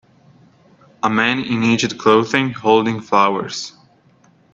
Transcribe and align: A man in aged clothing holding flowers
A 1.03 1.11
man 1.11 1.43
in 1.43 1.61
aged 1.63 1.99
clothing 1.99 2.49
holding 2.49 3.01
flowers 3.01 3.73